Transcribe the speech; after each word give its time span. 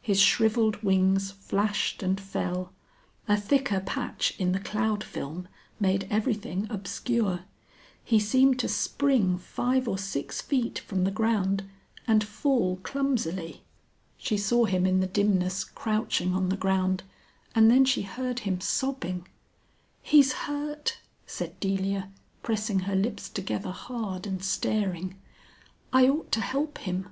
His 0.00 0.20
shrivelled 0.20 0.84
wings 0.84 1.32
flashed 1.32 2.00
and 2.04 2.20
fell. 2.20 2.72
A 3.26 3.36
thicker 3.36 3.80
patch 3.80 4.32
in 4.38 4.52
the 4.52 4.60
cloud 4.60 5.02
film 5.02 5.48
made 5.80 6.06
everything 6.12 6.68
obscure. 6.70 7.40
He 8.04 8.20
seemed 8.20 8.60
to 8.60 8.68
spring 8.68 9.36
five 9.36 9.88
or 9.88 9.98
six 9.98 10.40
feet 10.40 10.78
from 10.78 11.02
the 11.02 11.10
ground 11.10 11.68
and 12.06 12.22
fall 12.22 12.76
clumsily. 12.84 13.64
She 14.16 14.36
saw 14.38 14.66
him 14.66 14.86
in 14.86 15.00
the 15.00 15.08
dimness 15.08 15.64
crouching 15.64 16.34
on 16.34 16.50
the 16.50 16.56
ground 16.56 17.02
and 17.52 17.68
then 17.68 17.84
she 17.84 18.02
heard 18.02 18.38
him 18.46 18.60
sobbing. 18.60 19.26
"He's 20.02 20.32
hurt!" 20.46 20.98
said 21.26 21.58
Delia, 21.58 22.12
pressing 22.44 22.78
her 22.86 22.94
lips 22.94 23.28
together 23.28 23.72
hard 23.72 24.24
and 24.24 24.40
staring. 24.44 25.16
"I 25.92 26.06
ought 26.06 26.30
to 26.30 26.40
help 26.40 26.78
him." 26.78 27.08